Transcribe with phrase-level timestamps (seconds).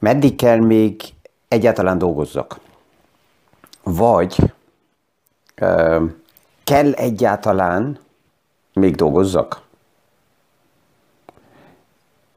[0.00, 1.02] meddig kell még
[1.48, 2.60] egyáltalán dolgozzak?
[3.82, 4.36] Vagy
[5.54, 6.04] ö,
[6.64, 7.98] kell egyáltalán
[8.72, 9.60] még dolgozzak?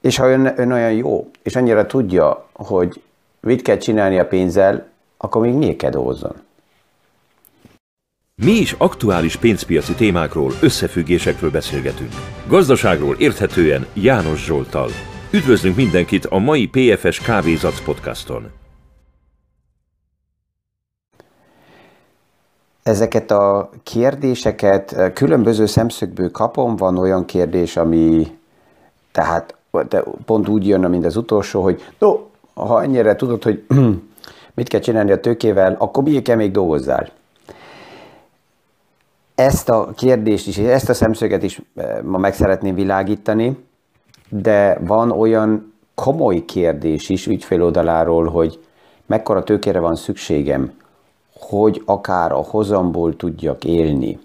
[0.02, 3.02] És ha ön, ön olyan jó, és annyira tudja, hogy
[3.40, 4.88] mit kell csinálni a pénzzel,
[5.18, 6.36] akkor még miért kell dolgozzon?
[8.36, 12.12] Mi is aktuális pénzpiaci témákról, összefüggésekről beszélgetünk.
[12.48, 14.90] Gazdaságról érthetően János Zsoltal.
[15.36, 18.52] Üdvözlünk mindenkit a mai PFS Kávézac podcaston.
[22.84, 28.38] Ezeket a kérdéseket különböző szemszögből kapom, van olyan kérdés, ami
[29.12, 29.56] tehát
[29.90, 32.20] de pont úgy jön, mint az utolsó, hogy no,
[32.54, 33.66] ha ennyire tudod, hogy
[34.56, 37.10] mit kell csinálni a tőkével, akkor miért kell még dolgozzál?
[39.36, 43.58] Ezt a kérdést is, ezt a szemszöget is eh, ma meg szeretném világítani,
[44.42, 48.60] de van olyan komoly kérdés is ügyfél oldaláról, hogy
[49.06, 50.72] mekkora tőkére van szükségem,
[51.40, 54.20] hogy akár a hozamból tudjak élni.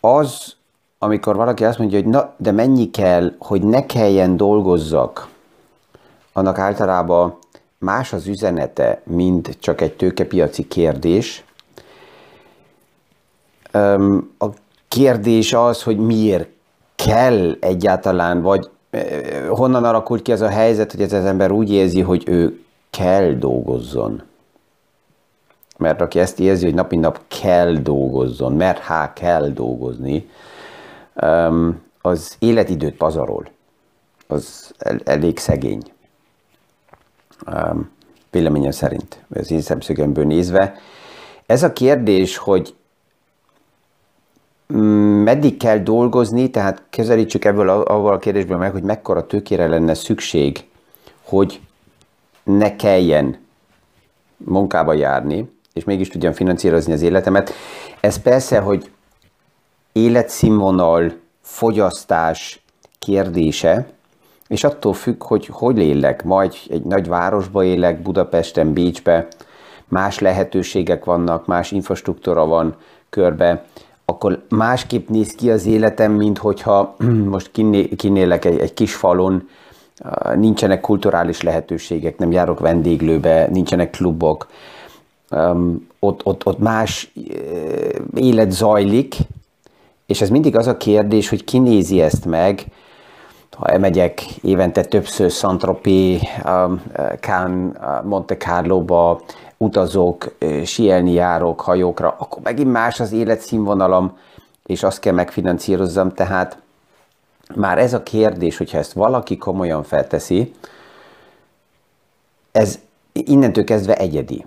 [0.00, 0.54] Az,
[0.98, 5.28] amikor valaki azt mondja, hogy na, de mennyi kell, hogy ne kelljen dolgozzak,
[6.32, 7.38] annak általában
[7.78, 11.44] más az üzenete, mint csak egy tőkepiaci kérdés.
[14.38, 14.46] A
[14.88, 16.48] kérdés az, hogy miért
[16.96, 18.70] kell egyáltalán, vagy
[19.48, 23.32] honnan alakult ki ez a helyzet, hogy ez az ember úgy érzi, hogy ő kell
[23.32, 24.22] dolgozzon.
[25.78, 30.28] Mert aki ezt érzi, hogy nap mint nap kell dolgozzon, mert há kell dolgozni,
[32.02, 33.48] az életidőt pazarol.
[34.26, 34.74] Az
[35.04, 35.82] elég szegény.
[38.30, 40.74] Véleményem szerint, az én szemszögemből nézve.
[41.46, 42.74] Ez a kérdés, hogy
[45.24, 50.64] meddig kell dolgozni, tehát közelítsük ebből avval a kérdésből meg, hogy mekkora tőkére lenne szükség,
[51.22, 51.60] hogy
[52.42, 53.38] ne kelljen
[54.36, 57.52] munkába járni, és mégis tudjam finanszírozni az életemet.
[58.00, 58.90] Ez persze, hogy
[59.92, 62.64] életszínvonal, fogyasztás
[62.98, 63.86] kérdése,
[64.48, 69.28] és attól függ, hogy hogy élek, majd egy nagy városba élek, Budapesten, Bécsbe,
[69.88, 72.76] más lehetőségek vannak, más infrastruktúra van
[73.10, 73.64] körbe,
[74.08, 76.96] akkor másképp néz ki az életem, mint hogyha
[77.34, 77.50] most
[77.96, 79.48] kinélek egy, egy kis falon,
[80.34, 84.48] nincsenek kulturális lehetőségek, nem járok vendéglőbe, nincsenek klubok,
[85.98, 87.12] ott, ott, ott más
[88.14, 89.16] élet zajlik,
[90.06, 92.64] és ez mindig az a kérdés, hogy ki nézi ezt meg,
[93.56, 95.32] ha elmegyek évente többször
[96.44, 96.82] um,
[97.20, 99.20] Cannes, Monte Carlo-ba,
[99.56, 104.18] utazok, sielni járok hajókra, akkor megint más az életszínvonalam,
[104.66, 106.58] és azt kell megfinanszírozzam, tehát
[107.54, 110.54] már ez a kérdés, hogyha ezt valaki komolyan felteszi,
[112.52, 112.78] ez
[113.12, 114.46] innentől kezdve egyedi.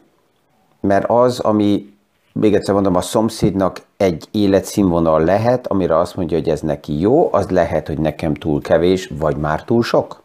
[0.80, 1.98] Mert az, ami
[2.34, 7.34] még egyszer mondom, a szomszédnak egy életszínvonal lehet, amire azt mondja, hogy ez neki jó,
[7.34, 10.22] az lehet, hogy nekem túl kevés, vagy már túl sok.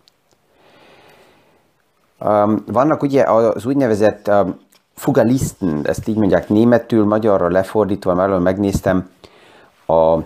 [2.66, 4.30] Vannak ugye az úgynevezett
[4.94, 9.10] fugalisten, ezt így mondják németül, magyarra lefordítva, mert megnéztem,
[9.87, 10.19] a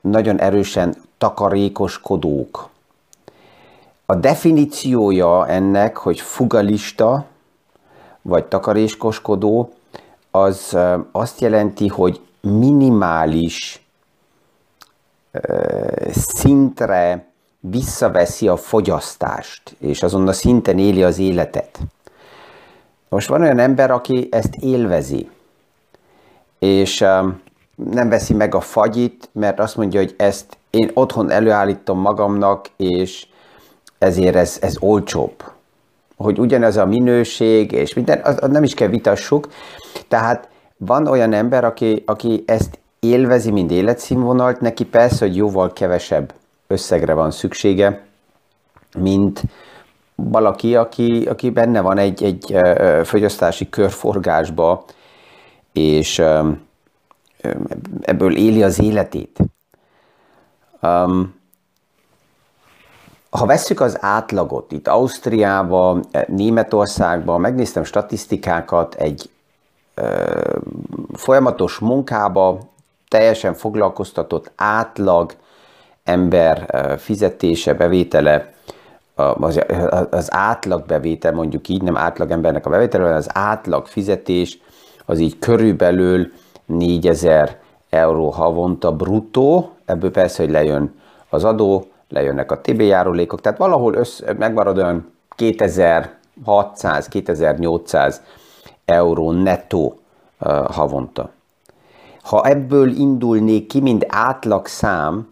[0.00, 2.68] nagyon erősen takarékoskodók.
[4.06, 7.24] A definíciója ennek, hogy fugalista,
[8.22, 9.72] vagy takarékoskodó,
[10.30, 10.76] az
[11.12, 13.84] azt jelenti, hogy minimális
[16.10, 17.28] szintre
[17.60, 21.78] visszaveszi a fogyasztást, és azon a szinten éli az életet.
[23.10, 25.28] Most van olyan ember, aki ezt élvezi,
[26.58, 26.98] és
[27.74, 33.26] nem veszi meg a fagyit, mert azt mondja, hogy ezt én otthon előállítom magamnak, és
[33.98, 35.42] ezért ez, ez olcsóbb
[36.22, 39.48] hogy ugyanez a minőség, és minden, az, az nem is kell vitassuk.
[40.08, 46.34] Tehát van olyan ember, aki, aki ezt élvezi, mint életszínvonalt, neki persze, hogy jóval kevesebb
[46.66, 48.04] összegre van szüksége,
[48.98, 49.42] mint
[50.24, 52.56] valaki, aki, aki benne van egy, egy
[53.06, 54.84] fogyasztási körforgásba,
[55.72, 56.22] és
[58.00, 59.38] ebből éli az életét.
[63.30, 69.30] Ha vesszük az átlagot, itt Ausztriában, Németországban, megnéztem statisztikákat, egy
[71.12, 72.58] folyamatos munkába
[73.08, 75.34] teljesen foglalkoztatott átlag
[76.04, 76.66] ember
[76.98, 78.52] fizetése, bevétele,
[80.10, 84.58] az, átlag bevétel, mondjuk így, nem átlag embernek a bevétele, hanem az átlag fizetés,
[85.06, 86.32] az így körülbelül
[86.66, 87.58] 4000
[87.90, 90.94] euró havonta bruttó, ebből persze, hogy lejön
[91.28, 98.16] az adó, lejönnek a TB járulékok, tehát valahol össz, megmarad olyan 2600-2800
[98.84, 99.98] euró nettó
[100.66, 101.30] havonta.
[102.22, 105.28] Ha ebből indulnék ki, mint átlag szám,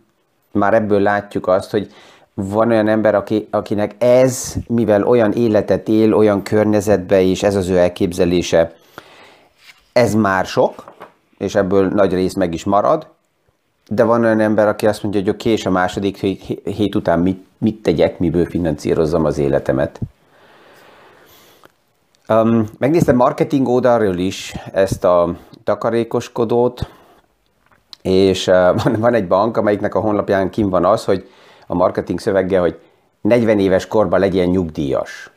[0.53, 1.93] már ebből látjuk azt, hogy
[2.41, 7.69] van olyan ember, aki, akinek ez, mivel olyan életet él, olyan környezetbe, és ez az
[7.69, 8.75] ő elképzelése,
[9.93, 10.93] ez már sok,
[11.39, 13.07] és ebből nagy rész meg is marad,
[13.89, 16.17] de van olyan ember, aki azt mondja, hogy oké, és a második
[16.65, 20.01] hét után mit, mit tegyek, miből finanszírozzam az életemet.
[22.29, 26.89] Um, megnéztem marketing oldalról is ezt a takarékoskodót,
[28.03, 31.29] és uh, van, van egy bank, amelyiknek a honlapján kim van az, hogy
[31.69, 32.79] a marketing szövege, hogy
[33.21, 35.31] 40 éves korban legyen nyugdíjas.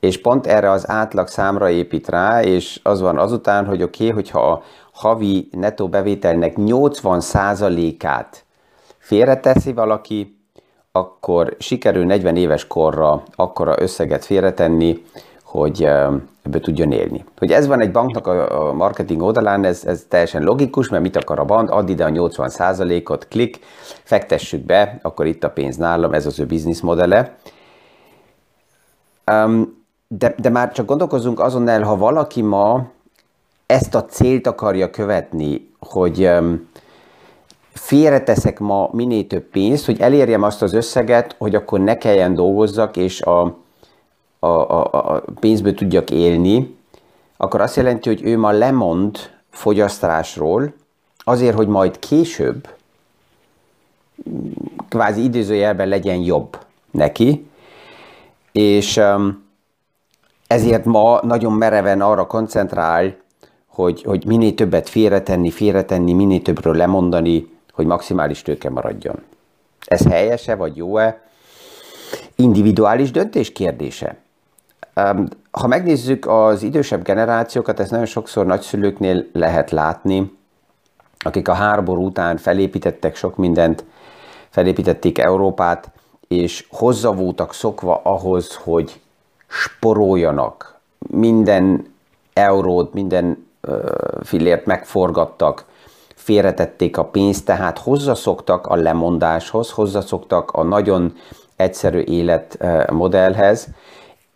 [0.00, 4.14] És pont erre az átlag számra épít rá, és az van azután, hogy oké, okay,
[4.14, 4.62] hogyha a
[4.92, 8.44] havi netto bevételnek 80%-át
[8.98, 10.40] félreteszi valaki,
[10.92, 15.04] akkor sikerül 40 éves korra akkora összeget félretenni,
[15.52, 15.82] hogy
[16.42, 17.24] ebből tudjon élni.
[17.38, 21.38] Hogy ez van egy banknak a marketing oldalán, ez, ez teljesen logikus, mert mit akar
[21.38, 23.58] a bank, add ide a 80%-ot, klik,
[24.02, 27.36] fektessük be, akkor itt a pénz nálam, ez az ő bizniszmodelle.
[30.08, 32.86] De, de már csak gondolkozunk azon el, ha valaki ma
[33.66, 36.30] ezt a célt akarja követni, hogy
[37.72, 42.96] félreteszek ma minél több pénzt, hogy elérjem azt az összeget, hogy akkor ne kelljen dolgozzak,
[42.96, 43.61] és a,
[44.44, 46.76] a, a, a pénzből tudjak élni,
[47.36, 49.18] akkor azt jelenti, hogy ő ma lemond
[49.50, 50.74] fogyasztásról,
[51.24, 52.68] azért, hogy majd később
[54.88, 56.58] kvázi időzőjelben legyen jobb
[56.90, 57.46] neki,
[58.52, 59.00] és
[60.46, 63.16] ezért ma nagyon mereven arra koncentrál,
[63.66, 69.22] hogy, hogy minél többet félretenni, félretenni, minél többről lemondani, hogy maximális tőke maradjon.
[69.86, 71.22] Ez helyese vagy jó-e?
[72.36, 74.21] Individuális döntés kérdése.
[75.50, 80.38] Ha megnézzük az idősebb generációkat, ezt nagyon sokszor nagyszülőknél lehet látni,
[81.18, 83.84] akik a háború után felépítettek sok mindent,
[84.50, 85.90] felépítették Európát,
[86.28, 89.00] és hozzá voltak szokva ahhoz, hogy
[89.46, 91.94] sporoljanak, minden
[92.32, 93.46] eurót, minden
[94.22, 95.64] fillért megforgattak,
[96.14, 101.12] félretették a pénzt, tehát hozzaszoktak a lemondáshoz, hozzaszoktak a nagyon
[101.56, 103.68] egyszerű életmodellhez,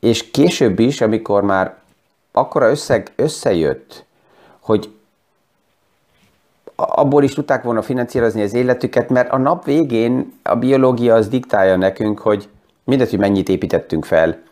[0.06, 1.74] és később is, amikor már
[2.32, 4.04] akkora összeg összejött,
[4.60, 4.94] hogy
[6.74, 11.76] abból is tudták volna finanszírozni az életüket, mert a nap végén a biológia az diktálja
[11.76, 12.48] nekünk, hogy
[12.84, 14.42] mindegy, hogy mennyit építettünk fel,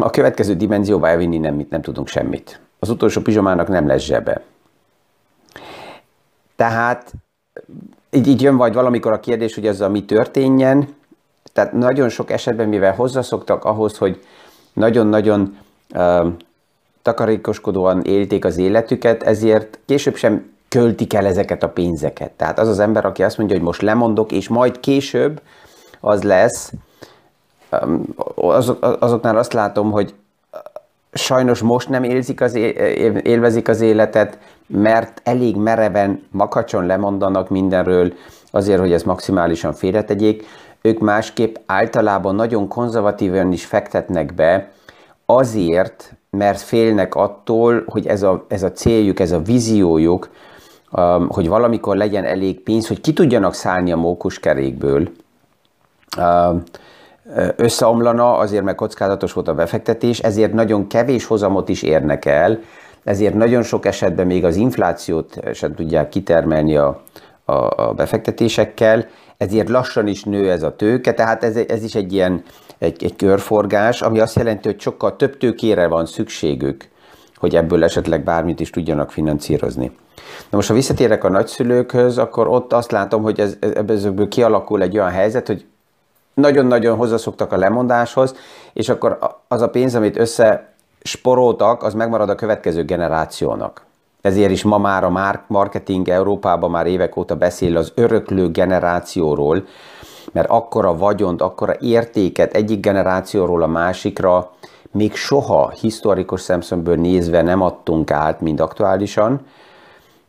[0.00, 2.60] a következő dimenzióba elvinni nem, nem tudunk semmit.
[2.78, 4.42] Az utolsó pizsomának nem lesz zsebe.
[6.56, 7.12] Tehát
[8.10, 10.98] így, így jön vagy valamikor a kérdés, hogy ezzel mi történjen,
[11.52, 14.22] tehát nagyon sok esetben, mivel hozzászoktak ahhoz, hogy
[14.72, 15.58] nagyon-nagyon
[15.94, 16.26] uh,
[17.02, 22.30] takarékoskodóan élték az életüket, ezért később sem költik el ezeket a pénzeket.
[22.30, 25.40] Tehát az az ember, aki azt mondja, hogy most lemondok, és majd később
[26.00, 26.72] az lesz,
[28.34, 30.14] azok, azoknál azt látom, hogy
[31.12, 32.54] sajnos most nem élzik az,
[33.22, 38.12] élvezik az életet, mert elég mereven, makacson lemondanak mindenről,
[38.50, 40.44] azért, hogy ezt maximálisan félretegyék.
[40.82, 44.70] Ők másképp általában nagyon konzervatívan is fektetnek be,
[45.26, 50.30] azért, mert félnek attól, hogy ez a, ez a céljuk, ez a víziójuk,
[50.92, 55.08] um, hogy valamikor legyen elég pénz, hogy ki tudjanak szállni a mókuskerékből,
[56.18, 56.62] um,
[57.56, 62.58] összeomlana, azért mert kockázatos volt a befektetés, ezért nagyon kevés hozamot is érnek el,
[63.04, 67.02] ezért nagyon sok esetben még az inflációt sem tudják kitermelni a,
[67.50, 72.12] a, a befektetésekkel, ezért lassan is nő ez a tőke, tehát ez, ez is egy
[72.12, 72.42] ilyen
[72.78, 76.88] egy, egy körforgás, ami azt jelenti, hogy sokkal több tőkére van szükségük,
[77.36, 79.90] hogy ebből esetleg bármit is tudjanak finanszírozni.
[80.50, 84.98] Na most, ha visszatérek a nagyszülőkhöz, akkor ott azt látom, hogy ez, ebből kialakul egy
[84.98, 85.66] olyan helyzet, hogy
[86.34, 88.34] nagyon-nagyon hozzászoktak a lemondáshoz,
[88.72, 93.84] és akkor az a pénz, amit össze sporoltak, az megmarad a következő generációnak.
[94.20, 99.64] Ezért is ma már a marketing Európában már évek óta beszél az öröklő generációról,
[100.32, 104.50] mert akkora vagyont, akkora értéket egyik generációról a másikra
[104.92, 109.40] még soha historikus szemszögből nézve nem adtunk át, mint aktuálisan.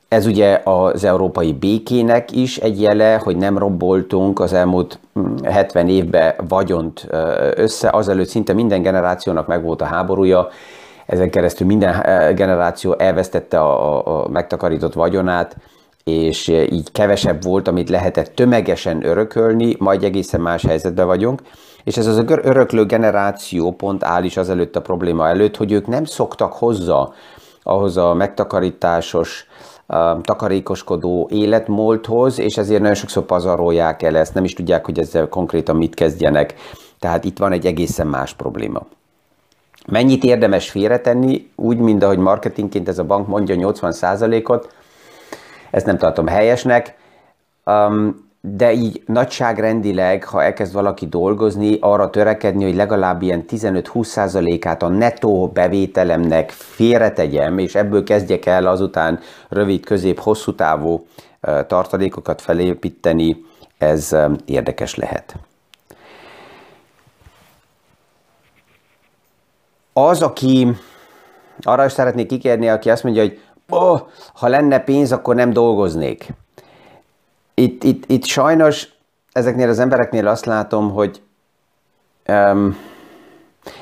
[0.08, 5.00] Ez ugye az európai békének is egy jele, hogy nem robboltunk az elmúlt
[5.44, 7.08] 70 hm, évben vagyont
[7.56, 10.48] össze, azelőtt szinte minden generációnak megvolt a háborúja,
[11.12, 15.58] ezen keresztül minden eh, generáció elvesztette a, a megtakarított vagyonát,
[16.04, 21.42] és így kevesebb volt, amit lehetett tömegesen örökölni, majd egészen más helyzetben vagyunk.
[21.84, 26.06] És ez az öröklő generáció pont áll is azelőtt a probléma előtt, hogy ők nem
[26.06, 27.08] szoktak hozzá
[27.64, 29.48] ahhoz a megtakarításos,
[30.22, 35.76] takarékoskodó életmódhoz, és ezért nagyon sokszor pazarolják el ezt, nem is tudják, hogy ezzel konkrétan
[35.76, 36.54] mit kezdjenek.
[37.00, 38.86] Tehát itt van egy egészen más probléma.
[39.88, 44.74] Mennyit érdemes félretenni, úgy, mint ahogy marketingként ez a bank mondja 80%-ot,
[45.72, 46.96] ezt nem tartom helyesnek,
[47.66, 54.88] um, de így nagyságrendileg, ha elkezd valaki dolgozni, arra törekedni, hogy legalább ilyen 15-20%-át a
[54.88, 59.20] netto bevételemnek félretegyem, és ebből kezdjek el azután
[59.50, 61.06] rövid, közép, hosszú távú
[61.68, 63.46] tartalékokat felépíteni,
[63.78, 65.36] ez érdekes lehet.
[69.94, 70.68] Az, aki
[71.62, 74.02] arra is szeretnék kikérni, aki azt mondja, hogy oh,
[74.34, 76.34] ha lenne pénz, akkor nem dolgoznék
[77.62, 78.88] itt, itt, itt sajnos
[79.32, 81.22] ezeknél az embereknél azt látom, hogy
[82.28, 82.78] um,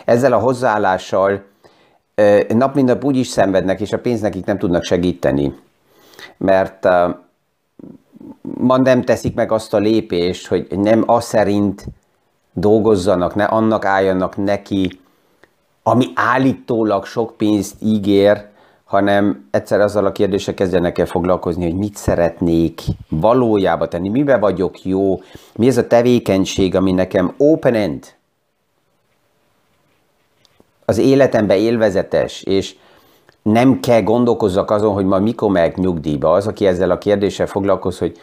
[0.06, 1.44] ezzel a hozzáállással
[2.18, 5.56] uh, nap mint nap úgy is szenvednek, és a pénz nekik nem tudnak segíteni.
[6.38, 7.16] Mert uh,
[8.42, 11.86] ma nem teszik meg azt a lépést, hogy nem az szerint
[12.54, 14.99] dolgozzanak, ne annak álljanak neki,
[15.90, 18.46] ami állítólag sok pénzt ígér,
[18.86, 24.84] hanem egyszer azzal a kérdéssel kezdjenek el foglalkozni, hogy mit szeretnék valójában tenni, mibe vagyok
[24.84, 25.22] jó,
[25.56, 28.06] mi ez a tevékenység, ami nekem open-end,
[30.86, 32.76] az életemben élvezetes, és
[33.42, 36.32] nem kell gondolkozzak azon, hogy majd mikor meg nyugdíjba.
[36.32, 38.18] Az, aki ezzel a kérdéssel foglalkoz, hogy,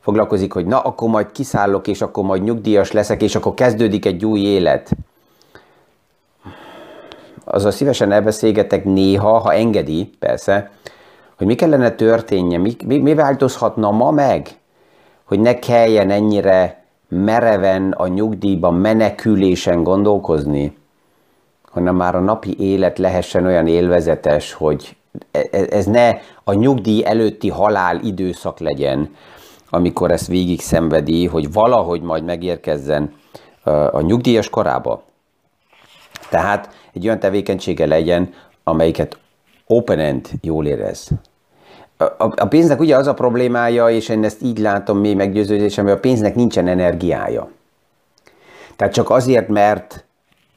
[0.00, 4.24] foglalkozik, hogy na, akkor majd kiszállok, és akkor majd nyugdíjas leszek, és akkor kezdődik egy
[4.24, 4.90] új élet
[7.50, 10.70] azzal szívesen elbeszélgetek néha, ha engedi, persze,
[11.36, 14.48] hogy mi kellene történnie, mi, mi, mi változhatna ma meg,
[15.24, 20.76] hogy ne kelljen ennyire mereven a nyugdíjban menekülésen gondolkozni,
[21.70, 24.96] hanem már a napi élet lehessen olyan élvezetes, hogy
[25.30, 29.14] e, e, ez ne a nyugdíj előtti halál időszak legyen,
[29.70, 33.12] amikor ezt végig szenvedi, hogy valahogy majd megérkezzen
[33.90, 35.02] a nyugdíjas korába.
[36.30, 38.34] Tehát egy olyan tevékenysége legyen,
[38.64, 39.18] amelyiket
[39.66, 41.08] open-end jól érez.
[41.96, 45.84] A, a, a pénznek ugye az a problémája, és én ezt így látom mély meggyőződésem,
[45.84, 47.50] hogy a pénznek nincsen energiája.
[48.76, 50.04] Tehát csak azért, mert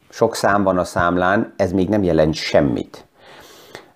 [0.09, 3.05] sok szám van a számlán, ez még nem jelent semmit.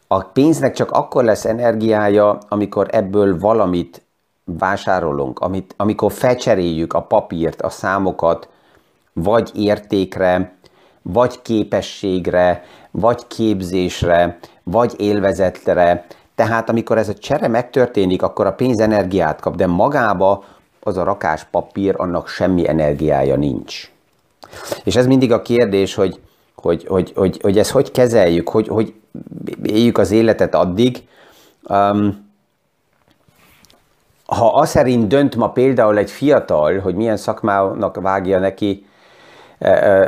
[0.08, 4.02] A pénznek csak akkor lesz energiája, amikor ebből valamit
[4.44, 8.50] vásárolunk, amit, amikor felcseréljük a papírt, a számokat,
[9.14, 10.58] vagy értékre,
[11.12, 16.06] vagy képességre, vagy képzésre, vagy élvezetre.
[16.36, 20.44] Tehát amikor ez a csere megtörténik, akkor a pénz energiát kap, de magába
[20.80, 23.92] az a rakás papír, annak semmi energiája nincs.
[24.84, 26.20] És ez mindig a kérdés, hogy,
[26.56, 28.94] hogy, hogy, hogy, hogy ezt hogy kezeljük, hogy, hogy
[29.64, 31.08] éljük az életet addig.
[31.70, 32.26] Um,
[34.26, 38.87] ha az szerint dönt ma például egy fiatal, hogy milyen szakmának vágja neki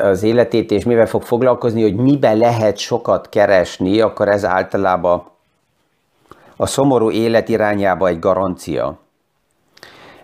[0.02, 5.24] az életét, és mivel fog foglalkozni, hogy miben lehet sokat keresni, akkor ez általában
[6.56, 8.98] a szomorú élet irányába egy garancia.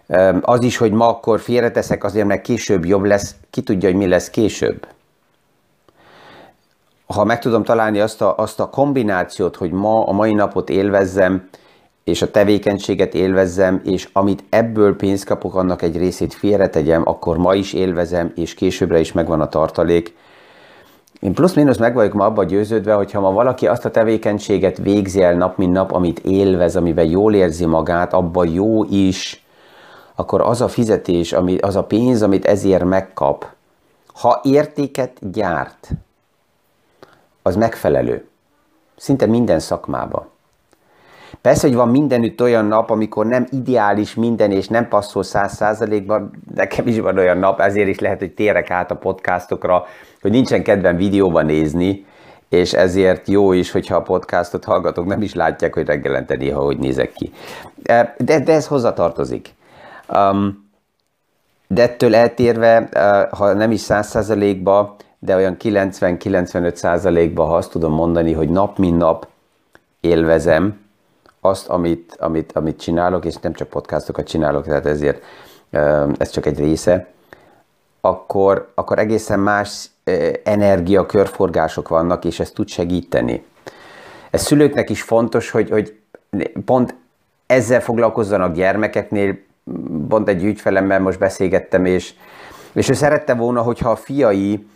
[0.07, 3.97] E, az is, hogy ma akkor félreteszek azért, mert később jobb lesz, ki tudja, hogy
[3.97, 4.87] mi lesz később.
[7.07, 11.49] Ha meg tudom találni azt a, azt a kombinációt, hogy ma a mai napot élvezzem,
[12.05, 17.53] és a tevékenységet élvezzem, és amit ebből pénzt kapok, annak egy részét félretegyem, akkor ma
[17.53, 20.15] is élvezem, és későbbre is megvan a tartalék.
[21.19, 25.33] Én plusz-minusz meg vagyok ma abban győződve, hogyha ma valaki azt a tevékenységet végzi el
[25.33, 29.45] nap mint nap, amit élvez, amiben jól érzi magát, abban jó is,
[30.15, 33.47] akkor az a fizetés, ami, az a pénz, amit ezért megkap,
[34.13, 35.89] ha értéket gyárt,
[37.41, 38.27] az megfelelő.
[38.95, 40.33] Szinte minden szakmában.
[41.41, 46.31] Persze, hogy van mindenütt olyan nap, amikor nem ideális minden, és nem passzol száz százalékban,
[46.55, 49.85] nekem is van olyan nap, ezért is lehet, hogy térek át a podcastokra,
[50.21, 52.05] hogy nincsen kedvem videóban nézni,
[52.49, 56.77] és ezért jó is, hogyha a podcastot hallgatok, nem is látják, hogy reggelente néha hogy
[56.77, 57.31] nézek ki.
[57.83, 59.53] De, de ez hozzatartozik.
[60.13, 60.69] Um,
[61.67, 67.71] de ettől eltérve, uh, ha nem is száz százalékba, de olyan 90-95 százalékba, ha azt
[67.71, 69.27] tudom mondani, hogy nap mint nap
[69.99, 70.84] élvezem,
[71.47, 75.23] azt, amit, amit, amit csinálok, és nem csak podcastokat csinálok, tehát ezért
[76.17, 77.07] ez csak egy része,
[78.01, 79.89] akkor, akkor egészen más
[80.43, 83.45] energia, körforgások vannak, és ez tud segíteni.
[84.29, 85.99] Ez szülőknek is fontos, hogy, hogy
[86.65, 86.95] pont
[87.45, 89.37] ezzel foglalkozzanak gyermekeknél,
[90.07, 92.13] pont egy ügyfelemmel most beszélgettem, és
[92.71, 94.67] És ő szerette volna, hogyha a fiai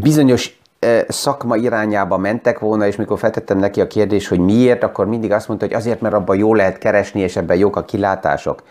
[0.00, 0.60] bizonyos
[1.08, 5.48] szakma irányába mentek volna, és mikor feltettem neki a kérdést, hogy miért, akkor mindig azt
[5.48, 8.62] mondta, hogy azért, mert abban jó lehet keresni, és ebben jók a kilátások.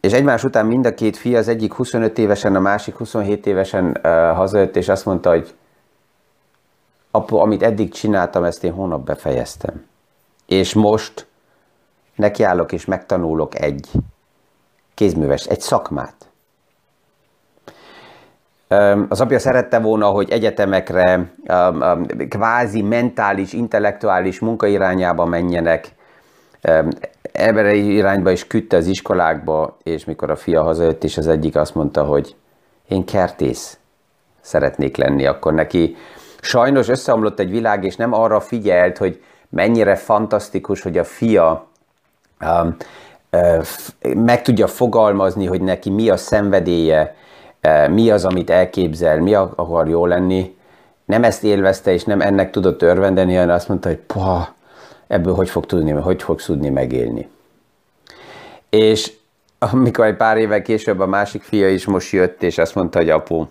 [0.00, 3.84] És egymás után mind a két fia, az egyik 25 évesen, a másik 27 évesen
[3.86, 5.54] uh, hazajött, és azt mondta, hogy
[7.10, 9.84] apu, amit eddig csináltam, ezt én hónap befejeztem.
[10.46, 11.26] És most
[12.14, 13.90] nekiállok és megtanulok egy
[14.94, 16.14] kézműves, egy szakmát.
[19.08, 21.32] Az apja szerette volna, hogy egyetemekre
[22.28, 25.88] kvázi mentális, intellektuális munkairányába menjenek,
[27.32, 31.74] ebben irányba is küldte az iskolákba, és mikor a fia hazajött, és az egyik azt
[31.74, 32.36] mondta, hogy
[32.88, 33.78] én kertész
[34.40, 35.96] szeretnék lenni, akkor neki
[36.40, 41.66] sajnos összeomlott egy világ, és nem arra figyelt, hogy mennyire fantasztikus, hogy a fia
[44.14, 47.14] meg tudja fogalmazni, hogy neki mi a szenvedélye,
[47.90, 50.56] mi az, amit elképzel, mi akar jó lenni.
[51.04, 54.46] Nem ezt élvezte, és nem ennek tudott örvendeni, hanem azt mondta, hogy pah,
[55.06, 57.28] ebből hogy fog tudni, hogy fog tudni megélni.
[58.68, 59.12] És
[59.58, 63.10] amikor egy pár évvel később a másik fia is most jött, és azt mondta, hogy
[63.10, 63.46] apu,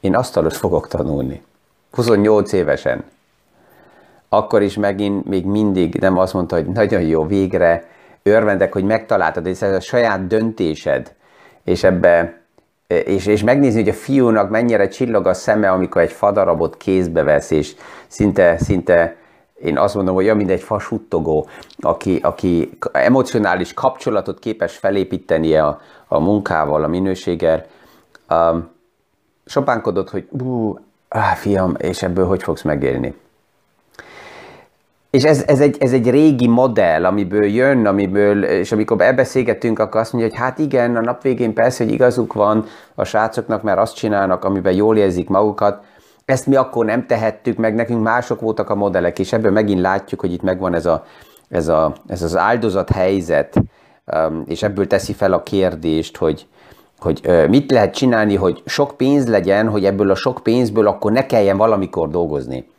[0.00, 1.42] én asztalos fogok tanulni.
[1.90, 3.04] 28 évesen.
[4.28, 7.88] Akkor is megint még mindig nem azt mondta, hogy nagyon jó, végre
[8.22, 11.14] örvendek, hogy megtaláltad, és ez a saját döntésed,
[11.64, 12.40] és ebbe
[12.86, 17.50] és, és megnézni, hogy a fiúnak mennyire csillog a szeme, amikor egy fadarabot kézbe vesz,
[17.50, 17.74] és
[18.06, 19.16] szinte, szinte
[19.62, 25.80] én azt mondom, hogy olyan, mint egy fasuttogó, aki, aki emocionális kapcsolatot képes felépíteni a,
[26.08, 27.66] a munkával, a minőséggel.
[28.30, 28.68] Um,
[29.44, 30.78] sopánkodott, hogy bú,
[31.08, 33.14] áh, fiam, és ebből hogy fogsz megélni?
[35.16, 40.00] És ez, ez, egy, ez egy régi modell, amiből jön, amiből, és amikor elbeszélgetünk, akkor
[40.00, 43.78] azt mondja, hogy hát igen, a nap végén persze, hogy igazuk van a srácoknak, mert
[43.78, 45.84] azt csinálnak, amiben jól érzik magukat,
[46.24, 50.20] ezt mi akkor nem tehettük meg, nekünk mások voltak a modellek, és ebből megint látjuk,
[50.20, 51.04] hogy itt megvan ez, a,
[51.48, 53.54] ez, a, ez az áldozat helyzet,
[54.14, 56.46] um, és ebből teszi fel a kérdést, hogy,
[56.98, 61.26] hogy mit lehet csinálni, hogy sok pénz legyen, hogy ebből a sok pénzből akkor ne
[61.26, 62.74] kelljen valamikor dolgozni.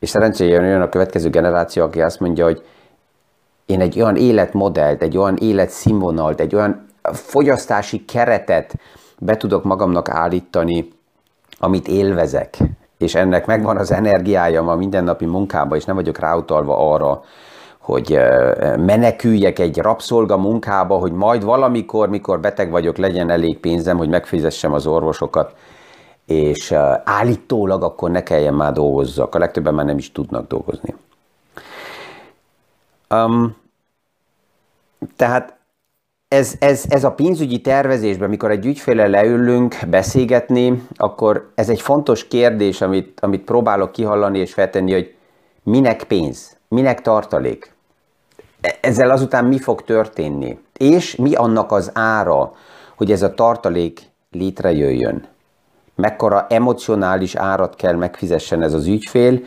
[0.00, 2.62] És szerencsére jön a következő generáció, aki azt mondja, hogy
[3.66, 8.74] én egy olyan életmodellt, egy olyan életszínvonalt, egy olyan fogyasztási keretet
[9.18, 10.88] be tudok magamnak állítani,
[11.58, 12.56] amit élvezek,
[12.98, 17.22] és ennek megvan az energiája a mindennapi munkában, és nem vagyok ráutalva arra,
[17.78, 18.18] hogy
[18.76, 24.72] meneküljek egy rabszolga munkába, hogy majd valamikor, mikor beteg vagyok, legyen elég pénzem, hogy megfizessem
[24.72, 25.54] az orvosokat,
[26.30, 26.72] és
[27.04, 29.34] állítólag akkor ne kelljen már dolgozzak.
[29.34, 30.94] A legtöbben már nem is tudnak dolgozni.
[33.10, 33.56] Um,
[35.16, 35.58] tehát
[36.28, 42.28] ez, ez, ez a pénzügyi tervezésben, mikor egy ügyféle leülünk beszélgetni, akkor ez egy fontos
[42.28, 45.14] kérdés, amit, amit próbálok kihallani és feltenni, hogy
[45.62, 47.74] minek pénz, minek tartalék.
[48.60, 50.58] E, ezzel azután mi fog történni?
[50.76, 52.52] És mi annak az ára,
[52.96, 55.29] hogy ez a tartalék létrejöjjön?
[56.00, 59.40] Mekkora emocionális árat kell megfizessen ez az ügyfél,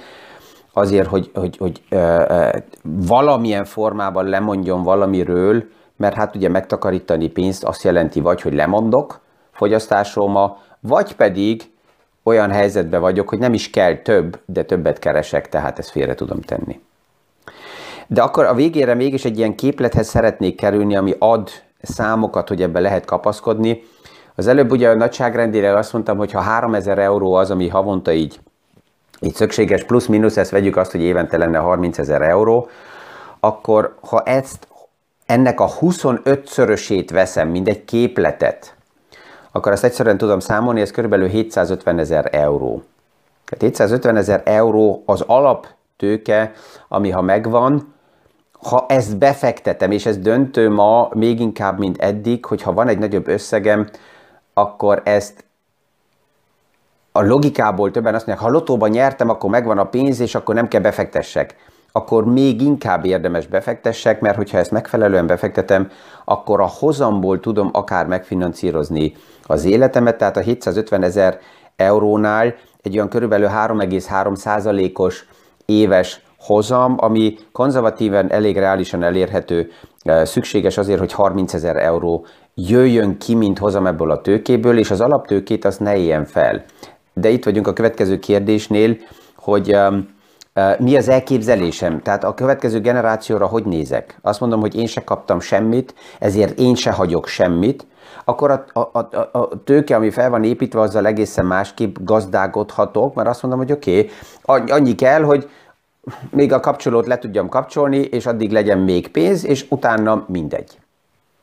[0.74, 2.50] azért, hogy, hogy, hogy ö, ö,
[2.84, 5.64] valamilyen formában lemondjon valamiről,
[5.98, 9.20] mert hát ugye megtakarítani pénzt azt jelenti vagy, hogy lemondok
[9.52, 11.72] fogyasztásról vagy pedig
[12.24, 16.42] olyan helyzetben vagyok, hogy nem is kell több, de többet keresek, tehát ezt félre tudom
[16.42, 16.80] tenni.
[18.08, 21.50] De akkor a végére mégis egy ilyen képlethez szeretnék kerülni, ami ad
[21.82, 23.84] számokat, hogy ebbe lehet kapaszkodni.
[24.36, 28.40] Az előbb ugye a nagyságrendére azt mondtam, hogy ha 3000 euró az, ami havonta így,
[29.20, 32.68] így szükséges, plusz-minusz, ezt vegyük azt, hogy évente lenne 30 ezer euró,
[33.40, 34.68] akkor ha ezt
[35.26, 38.76] ennek a 25-szörösét veszem, mint egy képletet,
[39.52, 42.84] akkor azt egyszerűen tudom számolni, ez körülbelül 750 ezer euró.
[43.46, 46.52] Tehát 750 ezer euró az alaptőke,
[46.88, 47.94] ami ha megvan,
[48.62, 52.98] ha ezt befektetem, és ez döntő ma még inkább, mint eddig, hogy ha van egy
[52.98, 53.90] nagyobb összegem,
[54.54, 55.46] akkor ezt
[57.12, 60.68] a logikából többen azt mondják, ha lotóban nyertem, akkor megvan a pénz, és akkor nem
[60.68, 61.56] kell befektessek.
[61.92, 65.90] Akkor még inkább érdemes befektessek, mert hogyha ezt megfelelően befektetem,
[66.26, 69.14] akkor a hozamból tudom akár megfinancírozni
[69.44, 71.40] az életemet, tehát a 750 ezer
[71.76, 75.26] eurónál egy olyan körülbelül 3,3 os
[75.66, 79.72] éves hozam, ami konzervatíven elég reálisan elérhető,
[80.24, 85.02] szükséges azért, hogy 30 ezer euró jöjjön ki, mint hozam ebből a tőkéből, és az
[85.02, 86.64] alaptőkét az ne éljen fel.
[87.14, 88.98] De itt vagyunk a következő kérdésnél,
[89.36, 89.78] hogy
[90.78, 92.02] Mi az elképzelésem?
[92.02, 94.20] Tehát a következő generációra hogy nézek?
[94.22, 97.86] Azt mondom, hogy én se kaptam semmit, ezért én se hagyok semmit,
[98.26, 103.28] akkor a, a, a, a tőke, ami fel van építve, azzal egészen másképp gazdálkodhatok, mert
[103.28, 104.10] azt mondom, hogy oké,
[104.46, 105.50] okay, annyi kell, hogy
[106.30, 110.83] még a kapcsolót le tudjam kapcsolni, és addig legyen még pénz, és utána mindegy.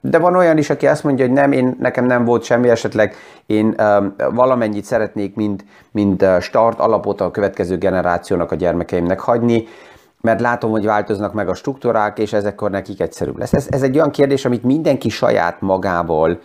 [0.00, 3.14] De van olyan is, aki azt mondja, hogy nem, én, nekem nem volt semmi, esetleg
[3.46, 9.64] én um, valamennyit szeretnék, mint, mint start alapot a következő generációnak, a gyermekeimnek hagyni,
[10.20, 13.52] mert látom, hogy változnak meg a struktúrák, és ezekkor nekik egyszerűbb lesz.
[13.52, 16.40] Ez, ez egy olyan kérdés, amit mindenki saját magával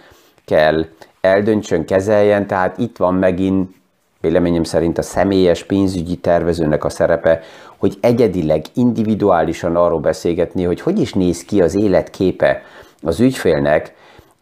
[0.45, 0.85] kell
[1.21, 3.75] eldöntsön, kezeljen, tehát itt van megint
[4.21, 7.39] véleményem szerint a személyes pénzügyi tervezőnek a szerepe,
[7.77, 12.61] hogy egyedileg, individuálisan arról beszélgetni, hogy hogy is néz ki az életképe
[13.05, 13.93] az ügyfélnek,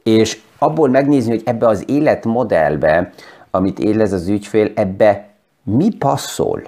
[0.03, 3.09] és abból megnézni, hogy ebbe az életmodellbe,
[3.51, 5.29] amit élez az ügyfél, ebbe
[5.63, 6.61] mi passzol.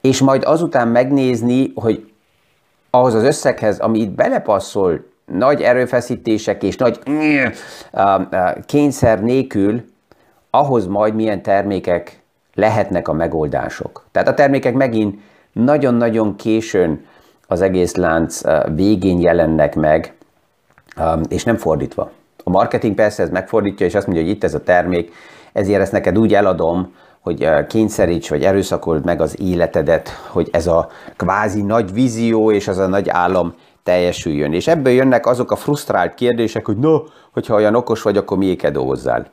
[0.00, 2.12] És majd azután megnézni, hogy
[2.90, 6.98] ahhoz az összeghez, ami itt belepasszol, nagy erőfeszítések és nagy
[8.66, 9.84] kényszer nélkül,
[10.50, 12.20] ahhoz majd milyen termékek
[12.54, 14.06] lehetnek a megoldások.
[14.12, 15.20] Tehát a termékek megint
[15.52, 17.04] nagyon-nagyon későn
[17.46, 18.40] az egész lánc
[18.74, 20.14] végén jelennek meg,
[21.28, 22.10] és nem fordítva.
[22.44, 25.12] A marketing persze ez megfordítja, és azt mondja, hogy itt ez a termék,
[25.52, 30.88] ezért ezt neked úgy eladom, hogy kényszeríts, vagy erőszakold meg az életedet, hogy ez a
[31.16, 34.52] kvázi nagy vízió és az a nagy állam teljesüljön.
[34.52, 38.58] És ebből jönnek azok a frusztrált kérdések, hogy no, hogyha olyan okos vagy, akkor miért
[38.58, 39.26] kell dolgozzál.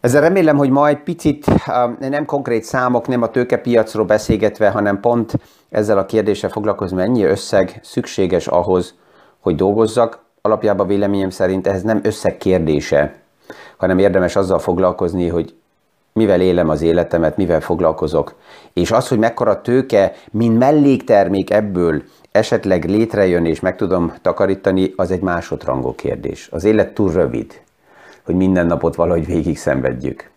[0.00, 1.46] Ezzel remélem, hogy majd picit
[1.98, 5.32] nem konkrét számok, nem a tőkepiacról beszélgetve, hanem pont
[5.70, 8.94] ezzel a kérdéssel foglalkozni, mennyi összeg szükséges ahhoz,
[9.42, 10.20] hogy dolgozzak.
[10.40, 13.14] Alapjában véleményem szerint ez nem összeg kérdése,
[13.76, 15.54] hanem érdemes azzal foglalkozni, hogy
[16.12, 18.34] mivel élem az életemet, mivel foglalkozok.
[18.72, 22.02] És az, hogy mekkora tőke, mint melléktermék ebből
[22.32, 26.48] esetleg létrejön és meg tudom takarítani, az egy másodrangú kérdés.
[26.50, 27.60] Az élet túl rövid,
[28.22, 30.30] hogy minden napot valahogy végig szenvedjük.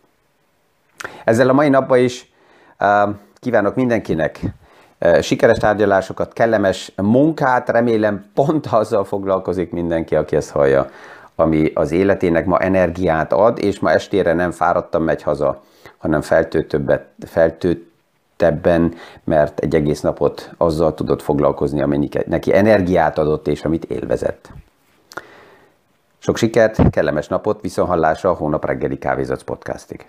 [1.24, 2.32] Ezzel a mai napban is
[2.80, 4.39] uh, kívánok mindenkinek
[5.21, 10.89] sikeres tárgyalásokat, kellemes munkát, remélem pont azzal foglalkozik mindenki, aki ezt hallja,
[11.36, 15.62] ami az életének ma energiát ad, és ma estére nem fáradtam megy haza,
[15.97, 23.65] hanem feltöltöbbet, feltöltebben, mert egy egész napot azzal tudott foglalkozni, amennyi neki energiát adott, és
[23.65, 24.49] amit élvezett.
[26.17, 30.05] Sok sikert, kellemes napot, viszonhallásra a hónap reggeli kávézac podcastig.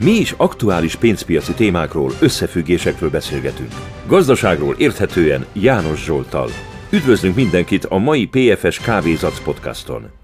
[0.00, 3.72] Mi is aktuális pénzpiaci témákról, összefüggésekről beszélgetünk.
[4.06, 6.50] Gazdaságról érthetően János Zsoltal.
[6.90, 10.21] Üdvözlünk mindenkit a mai PFS Kávézac podcaston!